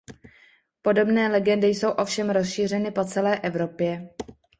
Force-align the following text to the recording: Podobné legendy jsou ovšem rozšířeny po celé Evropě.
Podobné 0.81 1.27
legendy 1.27 1.67
jsou 1.67 1.89
ovšem 1.91 2.29
rozšířeny 2.29 2.91
po 2.91 3.05
celé 3.05 3.39
Evropě. 3.39 4.09